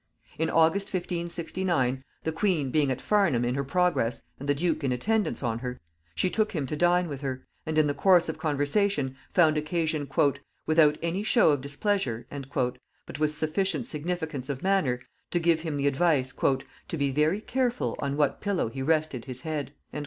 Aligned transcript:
In 0.39 0.49
August 0.49 0.87
1569, 0.87 2.03
the 2.23 2.31
queen 2.31 2.71
being 2.71 2.89
at 2.89 2.99
Farnham 2.99 3.45
in 3.45 3.53
her 3.53 3.63
progress 3.63 4.23
and 4.39 4.49
the 4.49 4.55
duke 4.55 4.83
in 4.83 4.91
attendance 4.91 5.43
on 5.43 5.59
her, 5.59 5.79
she 6.15 6.27
took 6.27 6.53
him 6.53 6.65
to 6.65 6.75
dine 6.75 7.07
with 7.07 7.21
her, 7.21 7.45
and 7.67 7.77
in 7.77 7.85
the 7.85 7.93
course 7.93 8.27
of 8.27 8.39
conversation 8.39 9.15
found 9.31 9.57
occasion, 9.57 10.09
"without 10.65 10.97
any 11.03 11.21
show 11.21 11.51
of 11.51 11.61
displeasure," 11.61 12.25
but 13.05 13.19
with 13.19 13.31
sufficient 13.31 13.85
significance 13.85 14.49
of 14.49 14.63
manner, 14.63 15.01
to 15.29 15.37
give 15.39 15.59
him 15.59 15.77
the 15.77 15.85
advice, 15.85 16.33
"to 16.33 16.97
be 16.97 17.11
very 17.11 17.39
careful 17.39 17.95
on 17.99 18.17
what 18.17 18.41
pillow 18.41 18.69
he 18.69 18.81
rested 18.81 19.25
his 19.25 19.41
head." 19.41 19.71